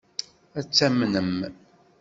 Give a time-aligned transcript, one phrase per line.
[0.57, 1.33] Ad t-tamnem?